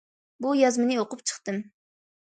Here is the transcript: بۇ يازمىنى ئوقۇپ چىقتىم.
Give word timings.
بۇ 0.45 0.53
يازمىنى 0.61 0.97
ئوقۇپ 1.03 1.23
چىقتىم. 1.33 1.63